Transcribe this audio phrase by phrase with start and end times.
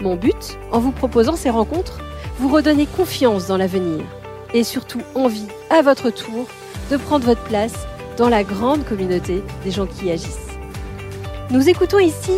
[0.00, 1.98] Mon but, en vous proposant ces rencontres,
[2.38, 4.00] vous redonner confiance dans l'avenir
[4.54, 6.46] et surtout envie, à votre tour,
[6.90, 10.48] de prendre votre place dans la grande communauté des gens qui agissent.
[11.50, 12.32] Nous écoutons ici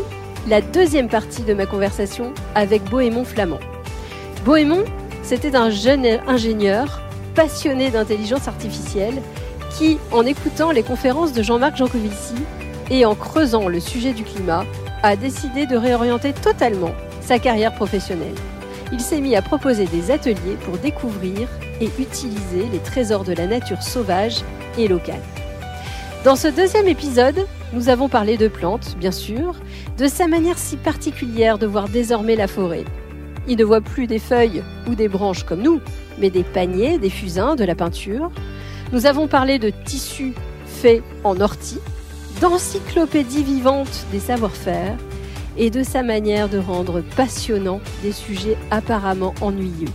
[0.49, 3.61] la deuxième partie de ma conversation avec Bohémond Flamand.
[4.45, 4.85] Bohémond,
[5.23, 7.01] c'était un jeune ingénieur
[7.37, 9.23] passionné d'intelligence artificielle
[9.79, 12.35] qui, en écoutant les conférences de Jean-Marc Jancovici
[12.91, 14.65] et en creusant le sujet du climat,
[15.05, 18.35] a décidé de réorienter totalement sa carrière professionnelle.
[18.93, 21.49] Il s'est mis à proposer des ateliers pour découvrir
[21.81, 24.43] et utiliser les trésors de la nature sauvage
[24.77, 25.23] et locale.
[26.25, 29.55] Dans ce deuxième épisode, nous avons parlé de plantes, bien sûr,
[29.99, 32.85] de sa manière si particulière de voir désormais la forêt.
[33.49, 35.81] Il ne voit plus des feuilles ou des branches comme nous,
[36.19, 38.31] mais des paniers, des fusains, de la peinture.
[38.93, 40.35] Nous avons parlé de tissus
[40.67, 41.81] faits en ortie,
[42.41, 44.97] d'encyclopédie vivante des savoir-faire
[45.57, 49.93] et de sa manière de rendre passionnant des sujets apparemment ennuyeux.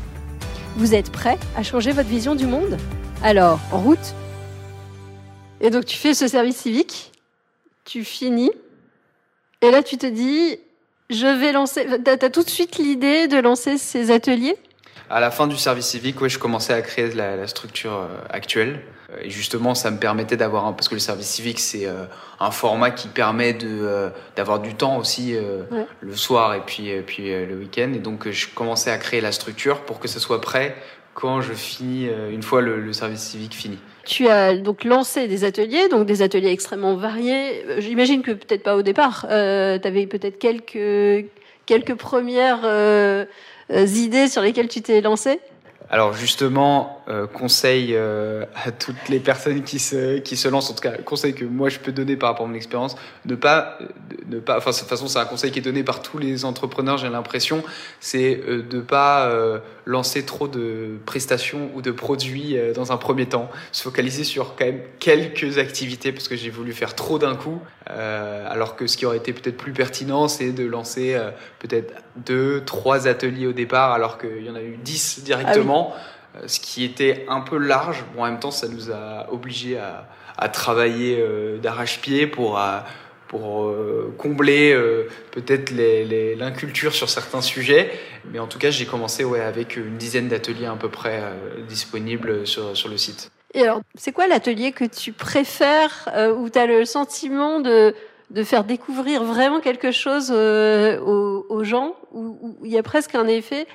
[0.75, 2.77] Vous êtes prêt à changer votre vision du monde?
[3.23, 4.13] Alors, en route
[5.61, 7.11] Et donc tu fais ce service civique,
[7.85, 8.51] tu finis,
[9.61, 10.59] et là tu te dis,
[11.09, 11.87] je vais lancer...
[12.03, 14.55] Tu as, tout de suite l'idée de lancer ces ateliers?
[15.09, 18.07] À la fin du service civique, ouais, je commençais à créer la, la structure euh,
[18.29, 18.81] actuelle.
[19.09, 22.05] Euh, et justement, ça me permettait d'avoir un, parce que le service civique, c'est euh,
[22.39, 25.35] un format qui permet de d'avoir du temps aussi
[26.01, 27.91] le soir et puis puis le week-end.
[27.93, 30.75] Et donc, je commençais à créer la structure pour que ce soit prêt
[31.13, 33.79] quand je finis une fois le, le service civique fini.
[34.05, 37.65] Tu as donc lancé des ateliers, donc des ateliers extrêmement variés.
[37.79, 39.25] J'imagine que peut-être pas au départ.
[39.29, 41.27] Euh, tu avais peut-être quelques
[41.67, 43.25] quelques premières euh,
[43.71, 45.39] euh, idées sur lesquelles tu t'es lancé?
[45.89, 46.96] Alors justement, euh,
[47.33, 51.33] conseil euh, à toutes les personnes qui se qui se lancent, en tout cas conseil
[51.33, 52.95] que moi je peux donner par rapport à mon expérience,
[53.25, 53.77] ne pas
[54.27, 56.45] ne pas, enfin de toute façon c'est un conseil qui est donné par tous les
[56.45, 57.63] entrepreneurs, j'ai l'impression,
[57.99, 62.97] c'est euh, de pas euh, lancer trop de prestations ou de produits euh, dans un
[62.97, 67.19] premier temps, se focaliser sur quand même quelques activités parce que j'ai voulu faire trop
[67.19, 71.17] d'un coup, alors que ce qui aurait été peut-être plus pertinent, c'est de lancer
[71.59, 75.93] peut-être deux, trois ateliers au départ, alors qu'il y en a eu dix directement.
[75.95, 78.03] Ah ce qui était un peu large.
[78.15, 82.61] Bon, en même temps, ça nous a obligés à, travailler euh, d'arrache-pied pour,
[83.27, 85.71] pour euh, combler euh, peut-être
[86.37, 87.91] l'inculture sur certains sujets.
[88.31, 91.21] Mais en tout cas, j'ai commencé ouais, avec une dizaine d'ateliers à peu près
[91.67, 93.31] disponibles sur, sur le site.
[93.53, 97.95] Et alors, c'est quoi l'atelier que tu préfères, où tu as le sentiment de,
[98.29, 103.25] de faire découvrir vraiment quelque chose aux, aux, gens, où il y a presque un
[103.25, 103.65] effet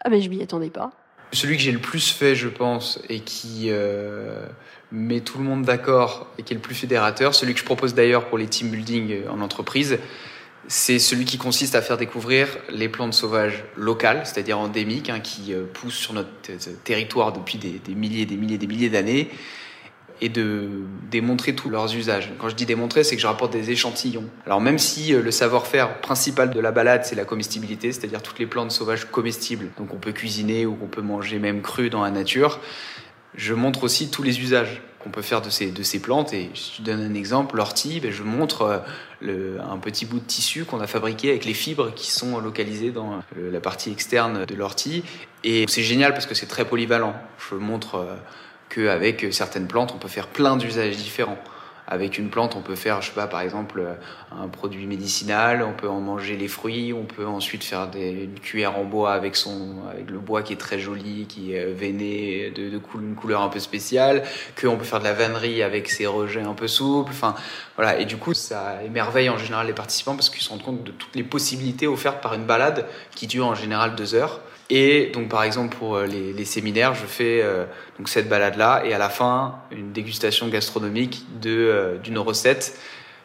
[0.00, 0.92] Ah, mais je m'y attendais pas
[1.32, 4.46] celui que j'ai le plus fait, je pense, et qui euh,
[4.92, 7.94] met tout le monde d'accord et qui est le plus fédérateur, celui que je propose
[7.94, 9.98] d'ailleurs pour les team building euh, en entreprise,
[10.68, 15.52] c'est celui qui consiste à faire découvrir les plantes sauvages locales, c'est-à-dire endémiques, hein, qui
[15.52, 16.30] euh, poussent sur notre
[16.84, 19.30] territoire depuis des, des milliers, des milliers, des milliers d'années,
[20.20, 20.68] et de
[21.10, 22.32] démontrer tous leurs usages.
[22.38, 24.24] Quand je dis démontrer, c'est que je rapporte des échantillons.
[24.46, 28.38] Alors même si euh, le savoir-faire principal de la balade, c'est la comestibilité, c'est-à-dire toutes
[28.38, 32.02] les plantes sauvages comestibles, donc on peut cuisiner ou qu'on peut manger même cru dans
[32.02, 32.60] la nature,
[33.34, 36.32] je montre aussi tous les usages qu'on peut faire de ces, de ces plantes.
[36.32, 38.82] Et je donne un exemple, l'ortie, ben je montre
[39.22, 42.90] euh, un petit bout de tissu qu'on a fabriqué avec les fibres qui sont localisées
[42.90, 45.04] dans euh, la partie externe de l'ortie.
[45.44, 47.14] Et c'est génial parce que c'est très polyvalent.
[47.50, 48.04] Je montre
[48.68, 51.38] qu'avec certaines plantes, on peut faire plein d'usages différents.
[51.88, 53.80] Avec une plante, on peut faire, je sais pas, par exemple,
[54.32, 58.40] un produit médicinal, on peut en manger les fruits, on peut ensuite faire des, une
[58.40, 62.50] cuillère en bois avec son, avec le bois qui est très joli, qui est veiné
[62.50, 64.24] de, de une couleur un peu spéciale,
[64.60, 67.36] qu'on peut faire de la vannerie avec ses rejets un peu souples, enfin,
[67.76, 68.00] voilà.
[68.00, 70.90] Et du coup, ça émerveille en général les participants parce qu'ils se rendent compte de
[70.90, 74.40] toutes les possibilités offertes par une balade qui dure en général deux heures.
[74.68, 77.64] Et donc, par exemple, pour euh, les, séminaires, je fais euh,
[77.98, 82.78] donc cette balade-là et à la fin, une dégustation gastronomique euh, d'une recette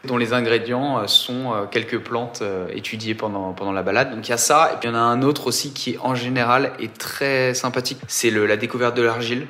[0.03, 2.41] dont les ingrédients sont quelques plantes
[2.73, 4.15] étudiées pendant pendant la balade.
[4.15, 5.95] Donc il y a ça et puis il y en a un autre aussi qui
[6.01, 7.99] en général est très sympathique.
[8.07, 9.45] C'est la découverte de l'argile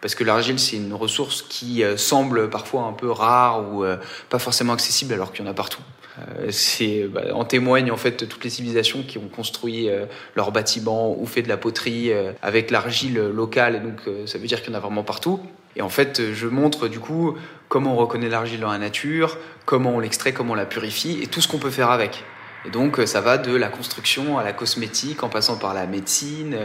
[0.00, 3.84] parce que l'argile c'est une ressource qui semble parfois un peu rare ou
[4.28, 5.82] pas forcément accessible alors qu'il y en a partout.
[6.18, 10.52] Euh, c'est bah, en témoigne en fait toutes les civilisations qui ont construit euh, leurs
[10.52, 14.62] bâtiments ou fait de la poterie euh, avec l'argile locale et donc ça veut dire
[14.62, 15.40] qu'il y en a vraiment partout.
[15.74, 17.36] Et en fait, je montre du coup
[17.68, 19.36] comment on reconnaît l'argile dans la nature,
[19.66, 22.24] comment on l'extrait, comment on la purifie et tout ce qu'on peut faire avec.
[22.66, 26.56] Et donc ça va de la construction à la cosmétique, en passant par la médecine,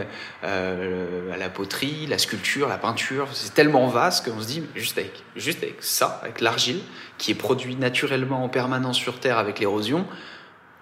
[0.42, 3.28] euh, à la poterie, la sculpture, la peinture.
[3.32, 6.80] C'est tellement vaste qu'on se dit juste avec, juste avec ça, avec l'argile,
[7.18, 10.04] qui est produit naturellement en permanence sur Terre avec l'érosion,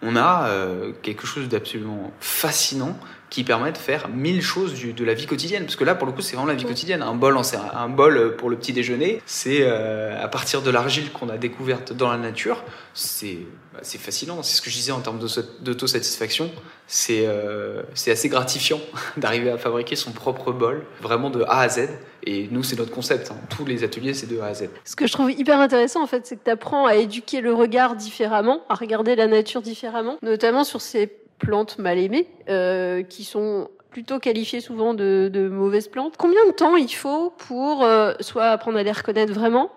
[0.03, 2.99] on a euh, quelque chose d'absolument fascinant
[3.29, 5.65] qui permet de faire mille choses du, de la vie quotidienne.
[5.65, 7.01] Parce que là, pour le coup, c'est vraiment la vie quotidienne.
[7.01, 7.39] Un bol,
[7.75, 11.93] un, bol pour le petit déjeuner, c'est euh, à partir de l'argile qu'on a découverte
[11.93, 12.65] dans la nature.
[12.93, 13.39] C'est
[13.73, 14.43] bah, c'est fascinant.
[14.43, 15.21] C'est ce que je disais en termes
[15.61, 16.51] d'autosatisfaction.
[16.93, 18.81] C'est euh, c'est assez gratifiant
[19.17, 21.89] d'arriver à fabriquer son propre bol, vraiment de A à Z.
[22.25, 23.31] Et nous, c'est notre concept.
[23.31, 23.37] Hein.
[23.49, 24.71] Tous les ateliers, c'est de A à Z.
[24.85, 27.55] Ce que je trouve hyper intéressant, en fait, c'est que tu apprends à éduquer le
[27.55, 31.07] regard différemment, à regarder la nature différemment, notamment sur ces
[31.39, 36.15] plantes mal aimées, euh, qui sont plutôt qualifiées souvent de, mauvaises plantes.
[36.19, 39.71] Combien de temps il faut pour euh, soit apprendre à les reconnaître vraiment,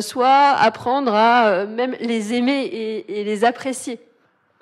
[0.00, 4.00] soit apprendre à même les aimer et les apprécier?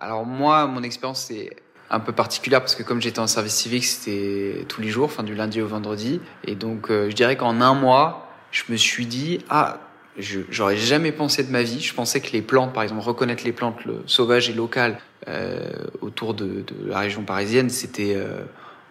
[0.04, 1.56] Alors moi, mon expérience c'est
[1.88, 5.34] un peu particulière parce que comme j'étais en service civique, c'était tous les jours, du
[5.34, 9.38] lundi au vendredi, et donc euh, je dirais qu'en un mois, je me suis dit
[9.48, 9.78] ah
[10.18, 11.80] j'aurais jamais pensé de ma vie.
[11.80, 15.72] Je pensais que les plantes, par exemple, reconnaître les plantes sauvages et locales, euh,
[16.02, 18.42] autour de, la région parisienne, c'était euh,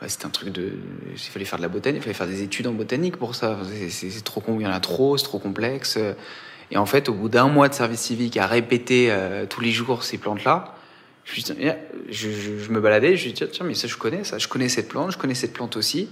[0.08, 0.72] c'était un truc de
[1.12, 3.60] il fallait faire de la botanique, il fallait faire des études en botanique pour ça.
[3.88, 6.00] C'est trop il y en a trop, c'est trop complexe.
[6.72, 9.16] Et en fait, au bout d'un mois de service civique à répéter
[9.50, 10.74] tous les jours ces plantes-là,
[11.26, 14.90] je, me baladais, je me dis tiens mais ça je connais ça, je connais cette
[14.90, 16.10] plante, je connais cette plante aussi.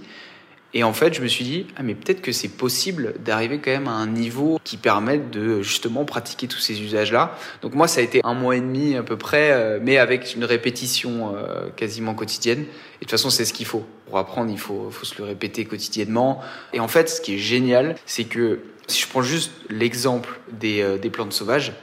[0.74, 3.70] Et en fait, je me suis dit, ah, mais peut-être que c'est possible d'arriver quand
[3.70, 7.36] même à un niveau qui permette de justement pratiquer tous ces usages-là.
[7.60, 10.34] Donc moi, ça a été un mois et demi à peu près, euh, mais avec
[10.34, 12.60] une répétition euh, quasiment quotidienne.
[12.60, 13.84] Et de toute façon, c'est ce qu'il faut.
[14.06, 16.40] Pour apprendre, il faut, faut se le répéter quotidiennement.
[16.72, 20.80] Et en fait, ce qui est génial, c'est que si je prends juste l'exemple des,
[20.80, 21.74] euh, des plantes sauvages,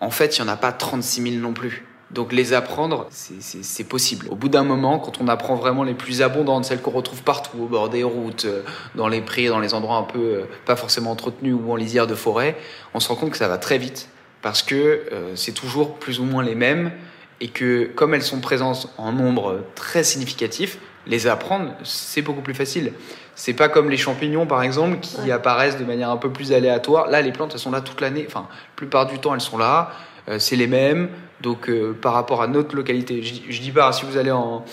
[0.00, 1.84] en fait, il n'y en a pas 36 000 non plus.
[2.10, 4.26] Donc les apprendre, c'est possible.
[4.30, 7.58] Au bout d'un moment, quand on apprend vraiment les plus abondantes, celles qu'on retrouve partout,
[7.60, 8.62] au bord des routes, euh,
[8.96, 12.08] dans les prés, dans les endroits un peu euh, pas forcément entretenus ou en lisière
[12.08, 12.56] de forêt,
[12.94, 14.08] on se rend compte que ça va très vite
[14.42, 14.74] parce que
[15.12, 16.90] euh, c'est toujours plus ou moins les mêmes
[17.40, 22.54] et que comme elles sont présentes en nombre très significatif, les apprendre, c'est beaucoup plus
[22.54, 22.92] facile.
[23.36, 27.06] C'est pas comme les champignons, par exemple, qui apparaissent de manière un peu plus aléatoire.
[27.06, 28.24] Là, les plantes, elles sont là toute l'année.
[28.26, 29.92] Enfin, la plupart du temps, elles sont là.
[30.36, 31.08] c'est les mêmes.
[31.40, 34.64] Donc euh, par rapport à notre localité, je, dis pas si vous allez en,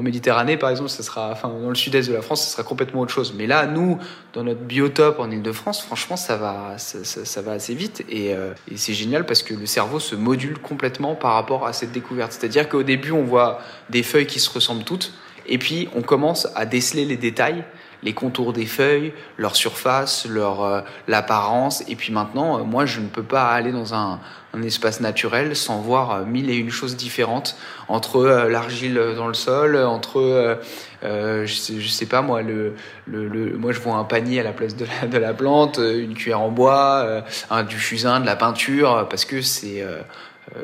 [0.00, 3.12] Méditerranée par exemple, ça sera, dans le sud-est de la France, ça sera complètement autre
[3.12, 3.34] chose.
[3.36, 3.98] Mais là, nous,
[4.32, 8.94] dans notre biotope en Île-de-France, franchement, ça va, ça, va assez vite euh, et c'est
[8.94, 12.32] génial parce que le cerveau se module complètement par rapport à cette découverte.
[12.32, 15.12] C'est-à-dire qu'au début, on voit des feuilles qui se ressemblent toutes,
[15.46, 17.64] et puis on commence à déceler les détails
[18.02, 21.84] les contours des feuilles, leur surface, leur euh, l'apparence.
[21.88, 24.20] Et puis maintenant, euh, moi, je ne peux pas aller dans un,
[24.64, 27.56] espace naturel sans voir euh, mille et une choses différentes
[27.86, 30.58] entre l'argile dans le sol, entre
[31.02, 32.74] je, sais, sais pas moi, le,
[33.06, 36.40] moi je vois un panier à la place de la, de la plante, une cuillère
[36.40, 39.84] en bois, un, du fusain, de la peinture, parce que c'est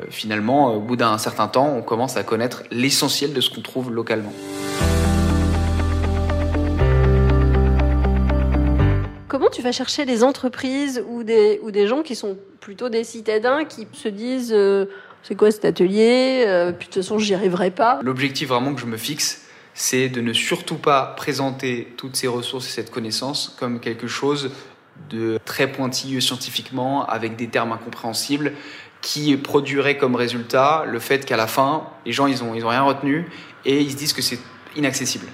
[0.09, 3.91] finalement, au bout d'un certain temps, on commence à connaître l'essentiel de ce qu'on trouve
[3.91, 4.33] localement.
[9.27, 13.03] Comment tu vas chercher des entreprises ou des, ou des gens qui sont plutôt des
[13.03, 14.85] citadins qui se disent euh,
[15.21, 17.99] c'est quoi cet atelier euh, Puis de toute façon, j'y arriverai pas?
[18.03, 22.69] L'objectif vraiment que je me fixe, c'est de ne surtout pas présenter toutes ces ressources
[22.69, 24.51] et cette connaissance comme quelque chose
[25.09, 28.53] de très pointilleux scientifiquement, avec des termes incompréhensibles,
[29.01, 32.69] qui produirait comme résultat le fait qu'à la fin, les gens, ils ont, ils ont
[32.69, 33.29] rien retenu
[33.65, 34.39] et ils se disent que c'est
[34.77, 35.27] inaccessible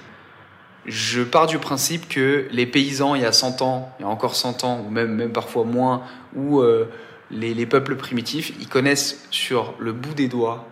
[0.86, 4.08] je pars du principe que les paysans, il y a 100 ans, il y a
[4.08, 6.02] encore 100 ans, ou même, même parfois moins,
[6.34, 6.90] ou euh,
[7.30, 10.66] les, les, peuples primitifs, ils connaissent sur le bout des doigts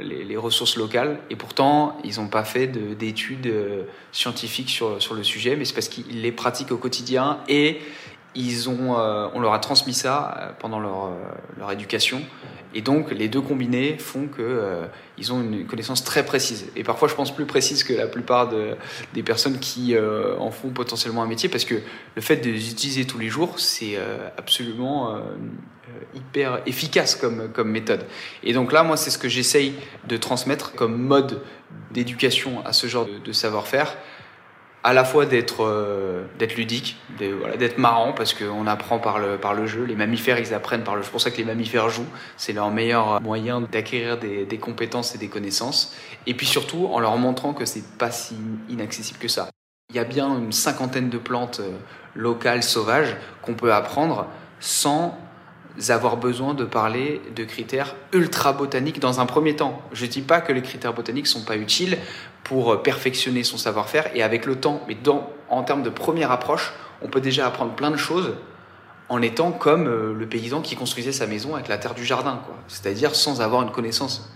[0.00, 5.14] les, les ressources locales, et pourtant, ils n'ont pas fait d'études euh, scientifiques sur, sur
[5.14, 7.80] le sujet, mais c'est parce qu'ils les pratiquent au quotidien et
[8.34, 11.10] ils ont, euh, on leur a transmis ça euh, pendant leur, euh,
[11.58, 12.22] leur éducation.
[12.74, 14.86] Et donc, les deux combinés font que euh,
[15.18, 16.68] ils ont une connaissance très précise.
[16.74, 18.76] Et parfois, je pense plus précise que la plupart de,
[19.12, 19.94] des personnes qui
[20.38, 21.74] en font potentiellement un métier, parce que
[22.14, 23.98] le fait de les utiliser tous les jours, c'est
[24.38, 25.20] absolument
[26.14, 28.06] hyper efficace comme, comme méthode.
[28.42, 29.74] Et donc là, moi, c'est ce que j'essaye
[30.08, 31.42] de transmettre comme mode
[31.90, 33.98] d'éducation à ce genre de savoir-faire
[34.84, 39.54] à la fois d'être euh, d'être ludique, d'être marrant parce qu'on apprend par le par
[39.54, 39.84] le jeu.
[39.84, 41.06] Les mammifères, ils apprennent par le jeu.
[41.06, 42.08] C'est pour ça que les mammifères jouent.
[42.36, 45.94] C'est leur meilleur moyen d'acquérir des, des, compétences et des connaissances.
[46.26, 48.34] Et puis surtout en leur montrant que c'est pas si
[48.68, 49.48] inaccessible que ça.
[49.90, 51.76] Il y a bien une cinquantaine de plantes euh,
[52.14, 54.26] locales sauvages qu'on peut apprendre
[54.58, 55.18] sans
[55.88, 59.80] avoir besoin de parler de critères ultra botaniques dans un premier temps.
[59.92, 61.98] Je ne dis pas que les critères botaniques sont pas utiles
[62.44, 66.72] pour perfectionner son savoir-faire et avec le temps, mais dans, en termes de première approche,
[67.02, 68.34] on peut déjà apprendre plein de choses
[69.08, 72.40] en étant comme euh, le paysan qui construisait sa maison avec la terre du jardin,
[72.68, 74.30] c'est-à-dire sans avoir une connaissance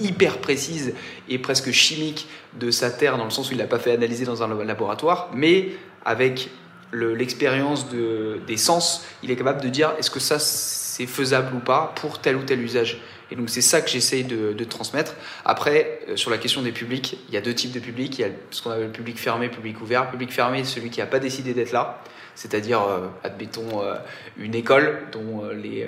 [0.00, 0.94] hyper précise
[1.28, 2.26] et presque chimique
[2.58, 5.28] de sa terre dans le sens où il l'a pas fait analyser dans un laboratoire,
[5.34, 5.70] mais
[6.04, 6.50] avec
[6.94, 11.92] l'expérience des sens, il est capable de dire est-ce que ça c'est faisable ou pas
[11.96, 13.00] pour tel ou tel usage?
[13.30, 15.14] Et donc c'est ça que j'essaye de, transmettre.
[15.44, 18.18] Après, euh, sur la question des publics, il y a deux types de publics.
[18.18, 20.10] Il y a ce qu'on appelle le public fermé, public ouvert.
[20.10, 22.00] public fermé, c'est celui qui n'a pas décidé d'être là.
[22.34, 23.94] C'est-à-dire, euh, admettons, euh,
[24.36, 25.86] une école dont les,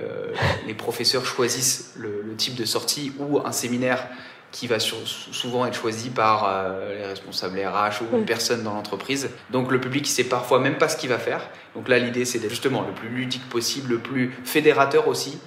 [0.75, 4.09] professeurs choisissent le, le, type de sortie ou un séminaire
[4.53, 9.29] qui va souvent être choisi par euh, les responsables RH ou une personne dans l'entreprise.
[9.51, 11.49] Donc le public ne sait parfois même pas ce qu'il va faire.
[11.75, 15.39] Donc là, l'idée, c'est d'être justement le plus ludique possible, le plus fédérateur aussi,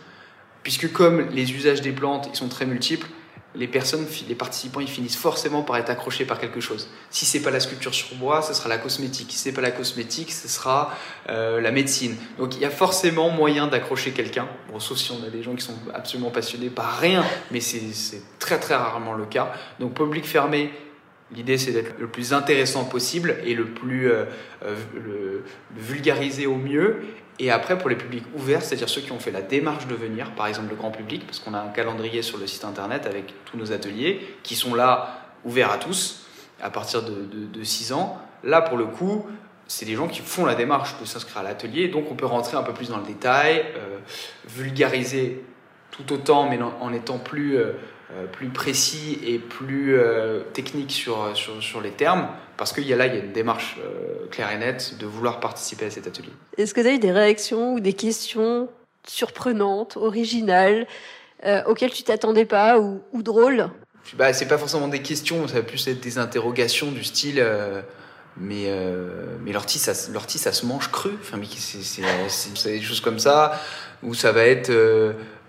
[0.63, 3.08] puisque comme les usages des plantes, ils sont très multiples,
[3.56, 6.89] les personnes, les participants, ils finissent forcément par être accrochés par quelque chose.
[7.10, 9.32] Si c'est pas la sculpture sur bois, ce sera la cosmétique.
[9.32, 10.94] Si c'est pas la cosmétique, ce sera
[11.29, 12.15] euh, la médecine.
[12.38, 14.48] Donc il y a forcément moyen d'accrocher quelqu'un.
[14.72, 18.22] Bon, sauf si on a des gens qui sont absolument passionnés par rien, mais c'est
[18.38, 19.51] très très rarement le cas.
[19.79, 20.72] Donc public fermé,
[21.36, 24.25] L'idée, c'est d'être le plus intéressant possible et le plus euh,
[24.65, 25.44] euh,
[25.75, 27.01] vulgarisé au mieux.
[27.39, 30.31] Et après, pour les publics ouverts, c'est-à-dire ceux qui ont fait la démarche de venir,
[30.31, 33.34] par exemple le grand public, parce qu'on a un calendrier sur le site internet avec
[33.46, 36.25] tous nos ateliers qui sont là ouverts à tous
[36.62, 38.17] à partir de, de, 6 ans.
[38.43, 39.25] Là, pour le coup,
[39.67, 42.58] c'est des gens qui font la démarche de s'inscrire à l'atelier, donc on peut rentrer
[42.58, 44.00] un peu plus dans le détail, euh,
[44.46, 45.41] vulgariser
[45.91, 47.74] tout autant, mais en étant plus euh,
[48.31, 52.95] plus précis et plus euh, technique sur, sur, sur, les termes, parce qu'il y a
[52.95, 56.07] là il y a une démarche euh, claire et nette de vouloir participer à cet
[56.07, 56.31] atelier.
[56.57, 58.67] Est-ce que as eu des réactions ou des questions
[59.07, 60.87] surprenantes, originales,
[61.67, 63.69] auxquelles tu t'attendais pas ou, ou drôles?
[64.17, 67.43] Bah, C'est pas forcément des questions, ça va plus être des interrogations du style
[68.37, 68.71] mais
[69.41, 71.11] mais l'ortie ça ça se mange cru.
[71.21, 73.59] Enfin c'est des choses comme ça.
[74.03, 74.71] Ou ça va être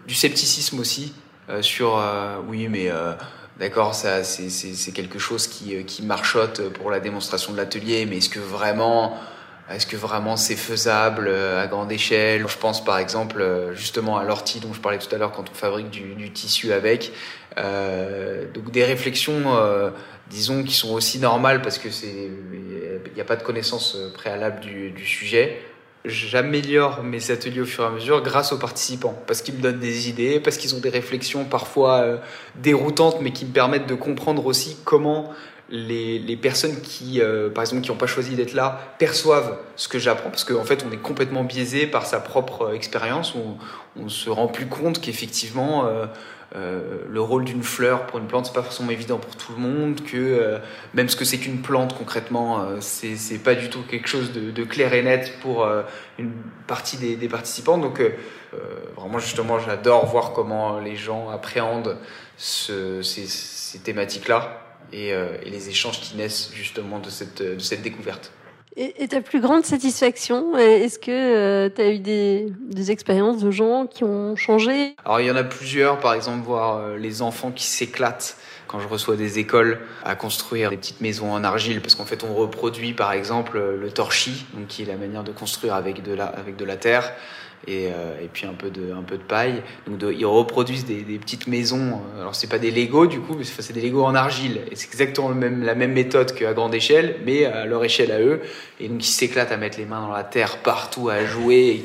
[0.07, 1.13] du scepticisme aussi.
[1.13, 1.30] euh,
[1.61, 3.13] sur euh, oui, mais euh,
[3.59, 8.29] d'accord, ça c'est quelque chose qui, qui marchote pour la démonstration de l'atelier, mais est-ce
[8.29, 9.19] que vraiment
[9.71, 12.45] est-ce que vraiment c'est faisable à grande échelle?
[12.49, 15.55] Je pense par exemple justement à l'ortie dont je parlais tout à l'heure quand on
[15.55, 17.13] fabrique du, tissu avec.
[17.57, 19.91] Euh, donc des réflexions, euh,
[20.29, 22.31] disons, qui sont aussi normales parce que c'est
[23.07, 25.61] il n'y a pas de connaissance préalable du sujet
[26.05, 29.81] j'améliore mes ateliers au fur et à mesure grâce aux participants, parce qu'ils me donnent
[29.81, 32.17] des idées, parce qu'ils ont des réflexions parfois euh,
[32.57, 35.33] déroutantes, mais qui me permettent de comprendre aussi comment
[35.71, 39.89] les, les personnes qui, euh, par exemple, qui n'ont pas choisi d'être là, perçoivent ce
[39.89, 43.57] que j'apprends, parce qu'en fait, on est complètement biaisé par sa propre euh, expérience, on,
[44.01, 45.89] on se rend plus compte qu'effectivement,
[46.57, 49.63] euh, le rôle d'une fleur pour une plante, c'est pas forcément évident pour tout le
[49.63, 50.59] monde, que euh,
[50.95, 54.51] même ce que c'est qu'une plante concrètement, euh, c'est pas du tout quelque chose de,
[54.51, 55.67] de clair et net pour
[56.19, 56.33] une
[56.67, 57.79] partie des, des participants.
[57.79, 58.03] Donc
[58.97, 61.97] vraiment justement, j'adore voir comment les gens appréhendent
[62.37, 64.60] ce, ces, ces thématiques-là
[64.93, 68.33] et, et, les échanges qui naissent justement de cette, de cette découverte.
[68.77, 73.51] Et, ta plus grande satisfaction, est-ce que euh, tu as eu des, des, expériences de
[73.51, 74.95] gens qui ont changé?
[75.05, 78.37] Alors il y en a plusieurs, par exemple voir euh, les enfants qui s'éclatent
[78.69, 82.23] quand je reçois des écoles à construire des petites maisons en argile, parce qu'en fait
[82.23, 86.15] on reproduit par exemple le torchis, donc qui est la manière de construire avec de
[86.15, 87.13] la, avec de la terre
[87.67, 88.93] et, euh, et, puis un peu de,
[89.29, 89.63] paille.
[89.87, 92.01] Donc ils reproduisent des, petites maisons.
[92.19, 94.61] Alors c'est pas des Lego du coup, mais c'est des Lego en argile.
[94.71, 98.41] Et c'est exactement la même méthode qu'à grande échelle, mais à leur échelle à eux.
[98.81, 101.83] Et donc ils s'éclatent à mettre les mains dans la terre partout, à jouer, et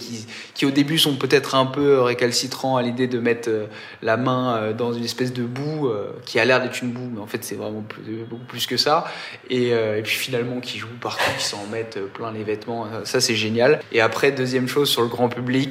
[0.53, 3.65] qui, au début sont peut-être un peu récalcitrants à l'idée de mettre euh,
[4.01, 5.89] la main euh, dans une espèce de boue
[6.25, 7.84] qui a l'air d'être une boue, mais en fait c'est vraiment
[8.29, 9.05] beaucoup plus que ça.
[9.50, 12.88] Et, et puis finalement qui jouent partout, qui s'en mettent plein les vêtements.
[13.03, 13.82] Ça c'est génial.
[13.91, 15.65] Et après deuxième chose sur le grand public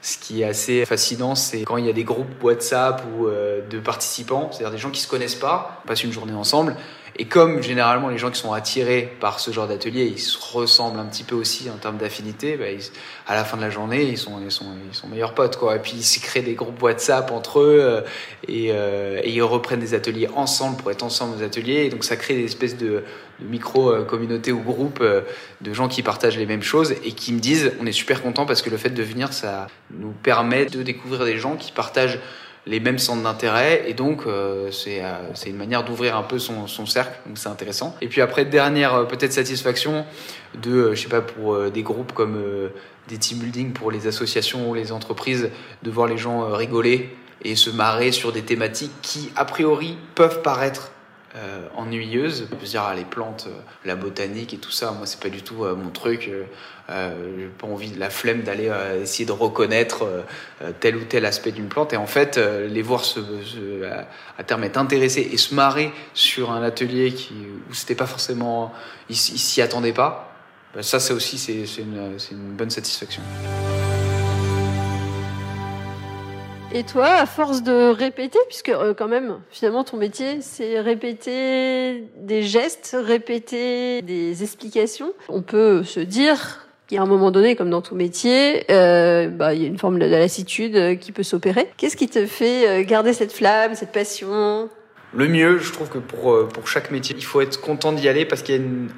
[0.00, 3.60] ce qui est assez fascinant, c'est quand il y a des groupes WhatsApp ou euh,
[3.68, 6.76] de participants, c'est-à-dire des gens qui se connaissent pas, on passe une journée ensemble,
[7.20, 11.00] Et comme généralement les gens qui sont attirés par ce genre d'atelier, ils se ressemblent
[11.00, 12.66] un petit peu aussi en termes d'affinité, bah,
[13.26, 15.74] à la fin de la journée, ils sont, ils sont, ils sont meilleurs potes, quoi.
[15.74, 18.00] Et puis ils se créent des groupes WhatsApp entre eux euh,
[18.46, 21.86] et, euh, et, ils reprennent des ateliers ensemble pour être ensemble aux ateliers.
[21.86, 23.02] Et donc ça crée des espèces de,
[23.40, 25.22] de micro-communautés ou groupes euh,
[25.60, 28.46] de gens qui partagent les mêmes choses et qui me disent on est super content
[28.46, 32.20] parce que le fait de venir, ça nous permet de découvrir des gens qui partagent
[32.68, 36.38] les mêmes centres d'intérêt et donc euh, c'est euh, c'est une manière d'ouvrir un peu
[36.38, 37.96] son, son cercle donc c'est intéressant.
[38.00, 40.04] Et puis après dernière euh, peut-être satisfaction
[40.62, 42.38] de je sais pas pour des groupes comme
[43.08, 45.50] des team building pour les associations ou les entreprises
[45.82, 50.42] de voir les gens rigoler et se marrer sur des thématiques qui a priori peuvent
[50.42, 50.90] paraître
[51.36, 52.48] euh, ennuyeuse.
[52.50, 55.42] Je dire, ah, les plantes, euh, la botanique et tout ça, moi, c'est pas du
[55.42, 56.30] tout euh, mon truc.
[56.88, 60.06] J'ai pas envie, la flemme d'aller essayer de reconnaître
[60.80, 61.92] tel ou tel aspect d'une plante.
[61.92, 63.20] Et en fait, les voir se,
[64.38, 67.34] à, terme être intéressés et se marrer sur un atelier qui,
[67.68, 68.72] où c'était pas forcément,
[69.10, 70.32] ils s'y attendaient pas.
[70.74, 73.22] Ben, ça, c'est aussi, c'est une bonne satisfaction.
[76.70, 82.04] Et toi, à force de répéter, puisque euh, quand même, finalement, ton métier, c'est répéter
[82.18, 87.56] des gestes, répéter des explications, on peut se dire qu'il y a un moment donné,
[87.56, 91.22] comme dans tout métier, euh, bah, il y a une forme de lassitude qui peut
[91.22, 91.70] s'opérer.
[91.78, 94.68] Qu'est-ce qui te fait euh, garder cette flamme, cette passion?
[95.14, 98.08] Le mieux, je trouve que pour, euh, pour chaque métier, il faut être content d'y
[98.08, 98.90] aller parce qu'il y a une,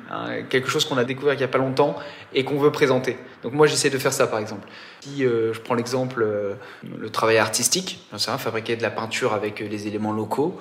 [0.48, 1.96] quelque chose qu'on a découvert il n'y a pas longtemps
[2.34, 3.16] et qu'on veut présenter.
[3.42, 4.66] Donc moi, j'essaie de faire ça, par exemple.
[5.00, 6.54] Si euh, je prends l'exemple, euh,
[6.98, 10.60] le travail artistique, c'est fabriquer de la peinture avec les éléments locaux,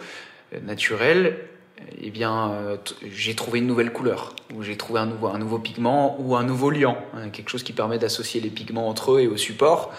[0.64, 1.38] naturels,
[2.02, 2.80] eh bien,
[3.12, 6.44] j'ai trouvé une nouvelle couleur, ou j'ai trouvé un nouveau, un nouveau pigment ou un
[6.44, 9.94] nouveau liant, hein, quelque chose qui permet d'associer les pigments entre eux et au support.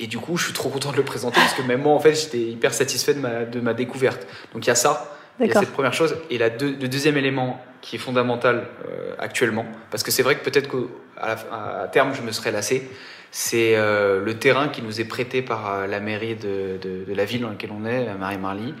[0.00, 2.00] Et du coup, je suis trop content de le présenter parce que même moi, en
[2.00, 4.26] fait, j'étais hyper satisfait de ma, de ma découverte.
[4.52, 6.16] Donc il y a ça, il y a cette première chose.
[6.30, 10.44] Et la le deuxième élément qui est fondamental euh, actuellement, parce que c'est vrai que
[10.44, 12.88] peut-être qu'à à terme, je me serais lassé,
[13.30, 17.14] c'est euh, le terrain qui nous est prêté par euh, la mairie de, de, de,
[17.14, 18.74] la ville dans laquelle on est, Marie-Marly,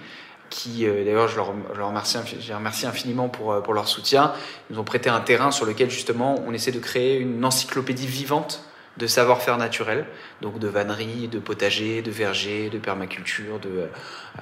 [0.50, 4.32] qui, euh, d'ailleurs, je leur, je leur remercie, je remercie infiniment pour, pour leur soutien.
[4.68, 8.06] Ils nous ont prêté un terrain sur lequel, justement, on essaie de créer une encyclopédie
[8.06, 8.64] vivante
[8.96, 10.06] de savoir-faire naturel,
[10.40, 13.88] donc de vannerie, de potager, de verger, de permaculture, de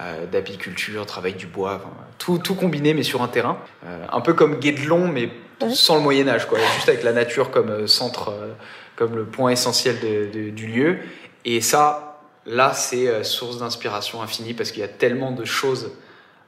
[0.00, 1.82] euh, d'apiculture, travail du bois,
[2.18, 5.30] tout, tout combiné mais sur un terrain, euh, un peu comme Guédelon mais
[5.70, 8.52] sans le Moyen Âge, quoi, juste avec la nature comme euh, centre, euh,
[8.96, 10.98] comme le point essentiel de, de, du lieu.
[11.44, 12.11] Et ça,
[12.46, 15.92] là, c'est euh, source d'inspiration infinie parce qu'il y a tellement de choses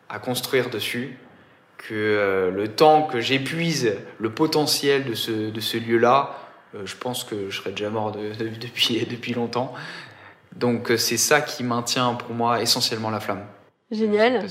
[0.09, 1.19] à construire dessus
[1.77, 6.39] que le temps que j'épuise le potentiel de ce, de ce lieu-là,
[6.75, 9.75] euh, je pense que je serais déjà mort de, de, depuis, depuis longtemps.
[10.57, 13.45] Donc euh, c'est ça qui maintient pour moi essentiellement la flamme.
[13.91, 14.47] Génial.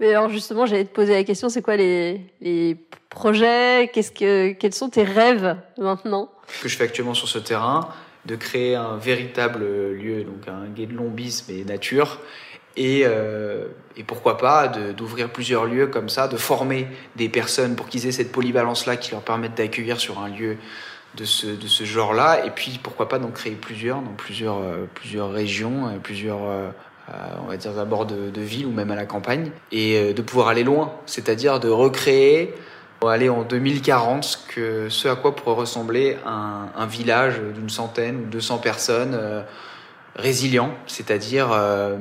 [0.00, 2.76] Mais alors justement, j'allais te poser la question, c'est quoi les, les
[3.08, 3.90] projets?
[3.92, 6.30] Qu'est-ce que, Quels sont tes rêves maintenant?
[6.48, 7.88] Ce que je fais actuellement sur ce terrain,
[8.26, 12.20] de créer un véritable lieu, donc un guédelon bis mais nature,
[12.76, 17.88] et, euh, et pourquoi pas d'ouvrir plusieurs lieux comme ça, de former des personnes pour
[17.88, 20.56] qu'ils aient cette polyvalence-là qui leur permette d'accueillir sur un lieu
[21.16, 22.46] de ce, de ce genre-là.
[22.46, 26.40] Et puis, pourquoi pas d'en créer plusieurs, dans plusieurs, euh, plusieurs régions, euh, plusieurs,
[27.42, 30.48] on va dire d'abord de, de villes ou même à la campagne, et de pouvoir
[30.48, 32.54] aller loin, c'est-à-dire de recréer,
[33.10, 38.26] aller en 2040, que ce à quoi pourrait ressembler un, un village d'une centaine ou
[38.30, 39.44] 200 personnes
[40.14, 41.96] résilient, c'est-à-dire euh,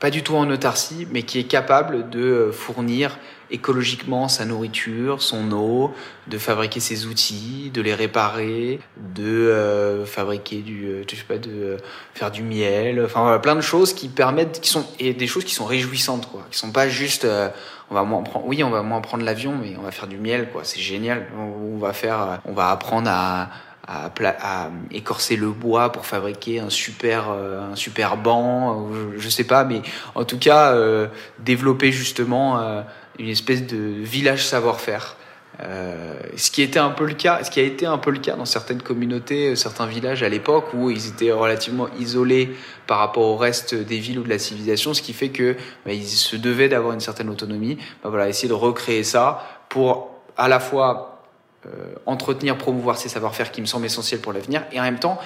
[0.00, 3.18] pas du tout en autarcie, mais qui est capable de fournir
[3.50, 5.94] écologiquement sa nourriture, son eau,
[6.26, 8.80] de fabriquer ses outils, de les réparer,
[9.14, 11.76] de euh, fabriquer du, euh, je sais pas, de euh,
[12.14, 15.44] faire du miel, enfin voilà, plein de choses qui permettent, qui sont et des choses
[15.44, 17.48] qui sont réjouissantes quoi, qui sont pas juste, euh,
[17.90, 20.18] on va moins prendre, oui on va moins prendre l'avion, mais on va faire du
[20.18, 23.48] miel quoi, c'est génial, on, va faire, on va apprendre à
[23.86, 29.28] à, à, écorcer le bois pour fabriquer un super euh, un super banc je, je,
[29.28, 29.82] sais pas mais
[30.14, 31.06] en tout cas euh,
[31.38, 32.82] développer justement euh,
[33.18, 35.16] une espèce de village savoir-faire
[35.62, 38.18] euh, ce qui était un peu le cas ce qui a été un peu le
[38.18, 42.54] cas dans certaines communautés certains villages à l'époque où ils étaient relativement isolés
[42.86, 45.92] par rapport au reste des villes ou de la civilisation ce qui fait que bah,
[45.92, 47.78] ils se devaient d'avoir une certaine autonomie.
[48.02, 51.22] Bah, voilà essayer de recréer ça pour à la fois
[51.66, 55.18] euh, entretenir, promouvoir ces savoir-faire qui me semblent essentiels pour l'avenir, et en même temps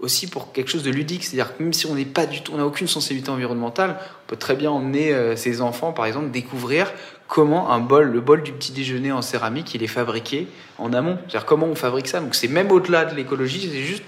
[0.00, 2.52] aussi pour quelque chose de ludique, c'est-à-dire que même si on n'est pas du tout,
[2.54, 6.30] on n'a aucune sensibilité environnementale, on peut très bien emmener euh, ses enfants, par exemple,
[6.30, 6.92] découvrir
[7.26, 11.18] comment un bol, le bol du petit déjeuner en céramique, il est fabriqué en amont.
[11.22, 12.20] C'est-à-dire comment on fabrique ça.
[12.20, 14.02] Donc c'est même au-delà de l'écologie, c'est juste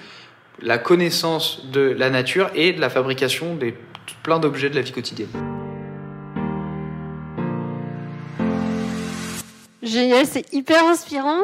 [0.62, 3.74] la connaissance de la nature et de la fabrication des
[4.22, 5.28] plein d'objets de la vie quotidienne.
[9.82, 11.40] Génial, c'est hyper inspirant.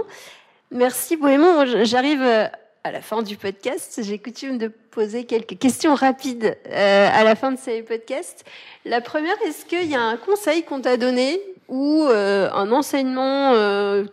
[0.71, 1.85] Merci Bohémond.
[1.85, 2.47] J'arrive euh,
[2.87, 4.01] à la fin du podcast.
[4.03, 8.45] J'ai coutume de poser quelques questions rapides euh, à la fin de ces podcasts.
[8.85, 13.53] La première, est-ce qu'il y a un conseil qu'on t'a donné ou euh, un enseignement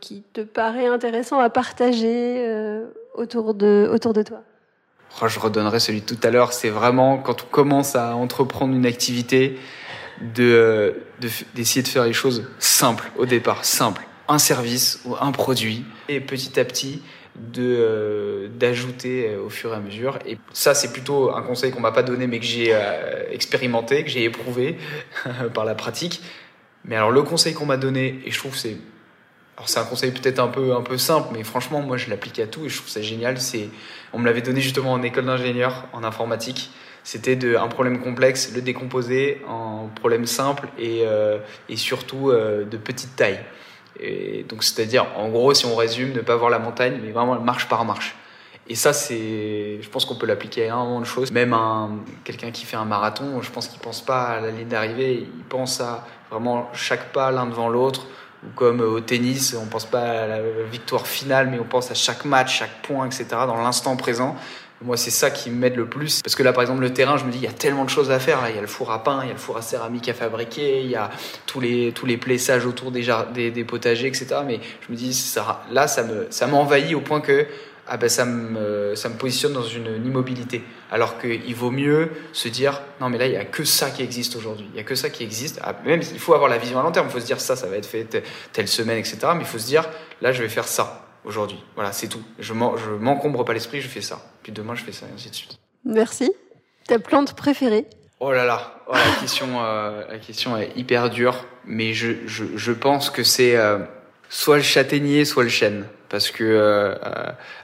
[0.02, 2.44] qui te paraît intéressant à partager
[3.14, 4.40] autour de, autour de toi?
[5.22, 6.52] Oh, Je redonnerai celui de tout à l'heure.
[6.52, 9.60] C'est vraiment quand on commence à entreprendre une activité,
[10.36, 10.96] de
[11.54, 14.08] d'essayer de, faire les choses simples au départ, simples.
[14.28, 17.02] Un service ou un produit et petit à petit
[17.36, 20.20] de euh, d'ajouter euh, au fur et à mesure.
[20.26, 24.04] Et ça, c'est plutôt un conseil qu'on m'a pas donné, mais que j'ai euh, expérimenté,
[24.04, 24.78] que j'ai éprouvé
[25.54, 26.22] par la pratique.
[26.86, 28.78] Mais alors le conseil qu'on m'a donné, et je trouve c'est
[29.56, 32.40] alors c'est un conseil peut-être un peu un peu simple, mais franchement moi je l'applique
[32.40, 33.40] à tout et je trouve ça génial.
[33.40, 33.70] C'est
[34.12, 36.72] on me l'avait donné justement en école d'ingénieur en informatique
[37.06, 41.04] c'était de un problème complexe, le décomposer en problème simple et,
[41.68, 43.42] et surtout de petite taille.
[44.00, 47.40] Et donc c'est-à-dire, en gros, si on résume, ne pas voir la montagne, mais vraiment
[47.40, 48.16] marche par marche.
[48.68, 51.32] Et ça, c'est, je pense qu'on peut l'appliquer à énormément de choses.
[51.32, 54.70] Même un, quelqu'un qui fait un marathon, je pense qu'il pense pas à la ligne
[54.70, 58.08] d'arrivée, il pense à vraiment chaque pas l'un devant l'autre.
[58.46, 61.94] Ou comme au tennis, on pense pas à la victoire finale, mais on pense à
[61.94, 63.26] chaque match, chaque point, etc.
[63.32, 64.36] dans l'instant présent.
[64.84, 66.22] Moi, c'est ça qui m'aide le plus.
[66.22, 67.90] Parce que là, par exemple, le terrain, je me dis, il y a tellement de
[67.90, 68.40] choses à faire.
[68.50, 70.14] Il y a le four à pain, il y a le four à céramique à
[70.14, 71.10] fabriquer, il y a
[71.46, 73.04] tous les, tous les plessages autour des,
[73.52, 74.28] des, potagers, etc.
[74.46, 75.36] Mais je me dis,
[75.72, 77.46] là, ça me, ça m'envahit au point que
[77.86, 80.64] ah ben, ça, me, ça me positionne dans une, immobilité.
[80.92, 84.04] Alors qu'il vaut mieux se dire, non, mais là, il n'y a que ça qui
[84.04, 84.68] existe aujourd'hui.
[84.70, 85.60] Il n'y a que ça qui existe.
[85.62, 87.08] Ah, même, il faut avoir la vision à long terme.
[87.10, 89.18] Il faut se dire, ça, ça va être fait telle semaine, etc.
[89.34, 89.86] Mais il faut se dire,
[90.22, 91.64] là, je vais faire ça aujourd'hui.
[91.76, 92.22] Voilà, c'est tout.
[92.40, 94.20] Je m'encombre pas l'esprit, je fais ça.
[94.44, 95.58] Puis demain, je fais ça, et ainsi de suite.
[95.86, 96.32] Merci.
[96.88, 97.86] Ta plante préférée
[98.20, 102.46] Oh là là, oh, la, question, euh, la question est hyper dure, mais je, je,
[102.56, 103.80] je pense que c'est euh,
[104.30, 105.86] soit le châtaignier, soit le chêne.
[106.08, 106.96] Parce que, euh,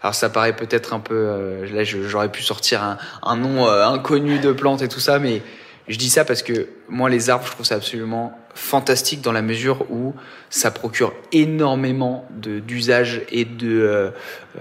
[0.01, 4.51] alors ça paraît peut-être un peu, là j'aurais pu sortir un, un nom inconnu de
[4.51, 5.43] plante et tout ça, mais
[5.89, 9.41] je dis ça parce que moi, les arbres, je trouve ça absolument fantastique dans la
[9.41, 10.13] mesure où
[10.51, 14.11] ça procure énormément d'usages et de, euh,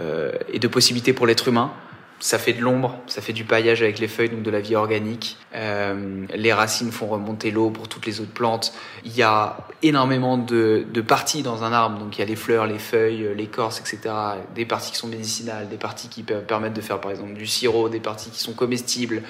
[0.00, 1.72] euh, et de possibilités pour l'être humain
[2.20, 4.74] ça fait de l'ombre, ça fait du paillage avec les feuilles, donc de la vie
[4.74, 5.36] organique.
[5.54, 8.72] Euh, les racines font remonter l'eau pour toutes les autres plantes.
[9.04, 12.34] Il y a énormément de, de, parties dans un arbre, donc il y a les
[12.36, 14.14] fleurs, les feuilles, l'écorce, etc.
[14.54, 17.88] Des parties qui sont médicinales, des parties qui permettent de faire par exemple du sirop,
[17.88, 19.22] des parties qui sont comestibles.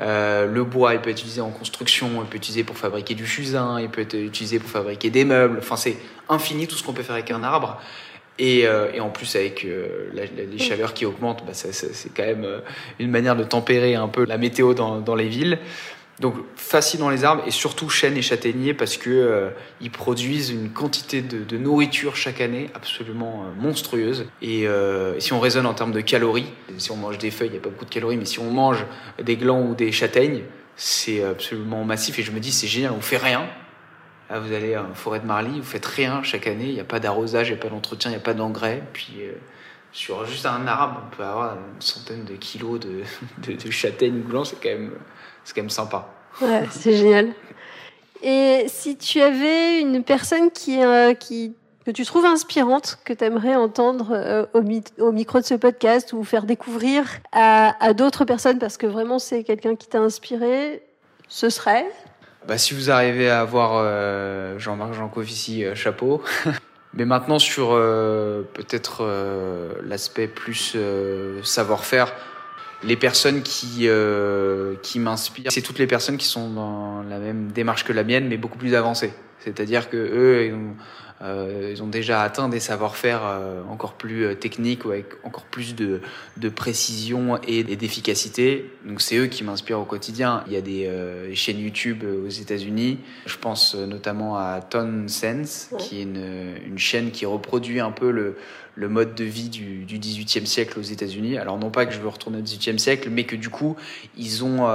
[0.00, 3.14] Euh, le bois, il peut être utilisé en construction, il peut être utilisé pour fabriquer
[3.14, 5.58] du fusain, il peut être utilisé pour fabriquer des meubles.
[5.60, 5.96] Enfin, c'est
[6.28, 7.80] infini tout ce qu'on peut faire avec un arbre.
[8.38, 12.44] Et, euh, et, en plus, avec euh, les chaleurs qui augmentent, bah, c'est quand même
[12.44, 12.60] euh,
[12.98, 15.58] une manière de tempérer un peu la météo dans, dans les villes.
[16.20, 20.68] Donc facile dans les arbres et surtout chênes et châtaigniers parce que ils produisent une
[20.68, 24.26] quantité de, de, nourriture chaque année absolument monstrueuse.
[24.40, 24.66] Et
[25.18, 27.62] si on raisonne en termes de calories, si on mange des feuilles, il n'y a
[27.62, 28.84] pas beaucoup de calories, mais si on mange
[29.20, 30.42] des glands ou des châtaignes,
[30.76, 32.18] c'est absolument massif.
[32.18, 33.48] Et je me dis, c'est génial, on fait rien,
[34.38, 37.00] vous allez en forêt de Marly, vous faites rien chaque année, il n'y a pas
[37.00, 38.82] d'arrosage, il n'y a pas d'entretien, il n'y a pas d'engrais.
[38.92, 39.32] Puis euh,
[39.92, 44.62] sur juste un arbre, on peut avoir une centaine de kilos de, châtaignes blancs, c'est
[44.62, 44.92] quand, même,
[45.46, 46.08] quand même sympa.
[46.40, 47.28] Ouais, c'est génial.
[48.22, 53.56] Et si tu avais une personne qui, euh, que tu trouves inspirante, que tu aimerais
[53.56, 58.86] entendre euh, au, micro de ce podcast ou faire découvrir à d'autres personnes parce que
[58.86, 60.82] vraiment c'est quelqu'un qui t'a inspiré,
[61.28, 61.90] ce serait?
[62.46, 66.22] Bah, si vous arrivez à avoir euh, Jean-Marc Jancovici, euh, chapeau.
[66.94, 70.76] Mais maintenant sur euh, peut-être euh, l'aspect plus
[71.42, 72.12] savoir-faire,
[72.82, 73.88] les personnes qui
[74.82, 78.28] qui m'inspirent, c'est toutes les personnes qui sont dans la même démarche que la mienne,
[78.28, 79.14] mais beaucoup plus avancées.
[79.38, 80.76] C'est-à-dire que eux, ils ont,
[81.22, 85.44] euh, ils ont déjà atteint des savoir-faire euh, encore plus euh, techniques, ou avec encore
[85.44, 86.00] plus de,
[86.36, 88.70] de précision et, d'efficacité.
[88.84, 90.42] Donc c'est eux qui m'inspirent au quotidien.
[90.46, 90.90] Il y a des
[91.34, 92.98] chaînes YouTube aux États-Unis.
[93.26, 98.10] Je pense notamment à Ton Sense, qui est une, une, chaîne qui reproduit un peu
[98.10, 98.36] le,
[98.74, 101.38] le mode de vie du, du 18e siècle aux États-Unis.
[101.38, 103.76] Alors non pas que je veux retourner au 18e siècle, mais que du coup,
[104.16, 104.66] ils ont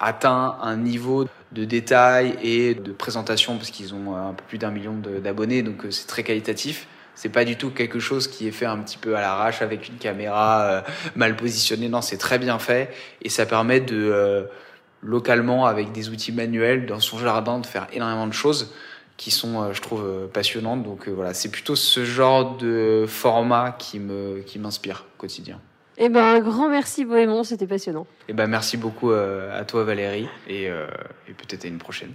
[0.00, 4.70] atteint un niveau de détail et de présentation parce qu'ils ont un peu plus d'un
[4.70, 6.86] million d'abonnés, donc euh, c'est très qualitatif.
[7.14, 9.88] C'est pas du tout quelque chose qui est fait un petit peu à l'arrache avec
[9.88, 10.80] une caméra euh,
[11.16, 11.88] mal positionnée.
[11.88, 14.44] Non, c'est très bien fait et ça permet de euh,
[15.02, 18.72] localement avec des outils manuels dans son jardin de faire énormément de choses
[19.18, 20.82] qui sont, je trouve, passionnantes.
[20.82, 25.60] Donc voilà, c'est plutôt ce genre de format qui me qui m'inspire quotidien.
[26.02, 28.06] Eh ben, un grand merci Bohémond, c'était passionnant.
[28.26, 30.86] Eh ben, merci beaucoup euh, à toi Valérie et, euh,
[31.28, 32.12] et peut-être à une prochaine.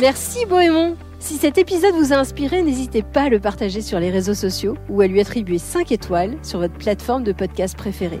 [0.00, 4.10] Merci Bohémond Si cet épisode vous a inspiré, n'hésitez pas à le partager sur les
[4.10, 8.20] réseaux sociaux ou à lui attribuer 5 étoiles sur votre plateforme de podcast préférée.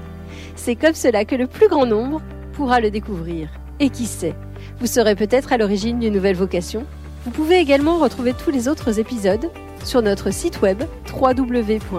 [0.54, 2.20] C'est comme cela que le plus grand nombre
[2.52, 3.48] pourra le découvrir.
[3.80, 4.34] Et qui sait,
[4.80, 6.84] vous serez peut-être à l'origine d'une nouvelle vocation.
[7.24, 9.50] Vous pouvez également retrouver tous les autres épisodes
[9.84, 11.92] sur notre site web www.wenow.com.